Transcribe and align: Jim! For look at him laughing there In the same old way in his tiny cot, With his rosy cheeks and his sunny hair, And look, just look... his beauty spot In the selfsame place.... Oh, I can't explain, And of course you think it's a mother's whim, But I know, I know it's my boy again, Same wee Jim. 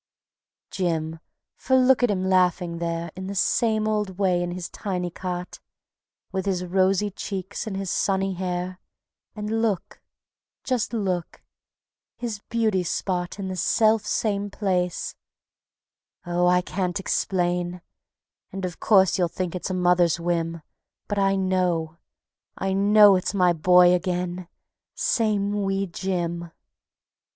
Jim! 0.71 1.19
For 1.57 1.75
look 1.75 2.01
at 2.01 2.09
him 2.09 2.27
laughing 2.27 2.79
there 2.79 3.11
In 3.15 3.27
the 3.27 3.35
same 3.35 3.87
old 3.87 4.17
way 4.17 4.41
in 4.41 4.49
his 4.49 4.67
tiny 4.67 5.11
cot, 5.11 5.59
With 6.31 6.47
his 6.47 6.65
rosy 6.65 7.11
cheeks 7.11 7.67
and 7.67 7.77
his 7.77 7.91
sunny 7.91 8.33
hair, 8.33 8.79
And 9.35 9.61
look, 9.61 10.01
just 10.63 10.91
look... 10.91 11.43
his 12.17 12.39
beauty 12.49 12.81
spot 12.83 13.37
In 13.37 13.47
the 13.47 13.55
selfsame 13.55 14.49
place.... 14.49 15.13
Oh, 16.25 16.47
I 16.47 16.61
can't 16.61 16.99
explain, 16.99 17.79
And 18.51 18.65
of 18.65 18.79
course 18.79 19.19
you 19.19 19.27
think 19.27 19.53
it's 19.53 19.69
a 19.69 19.75
mother's 19.75 20.19
whim, 20.19 20.63
But 21.07 21.19
I 21.19 21.35
know, 21.35 21.97
I 22.57 22.73
know 22.73 23.15
it's 23.17 23.35
my 23.35 23.53
boy 23.53 23.93
again, 23.93 24.47
Same 24.95 25.61
wee 25.63 25.85
Jim. 25.85 26.51